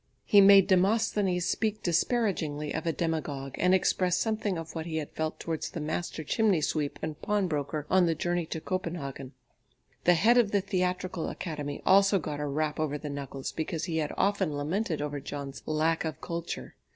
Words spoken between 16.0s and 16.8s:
of culture."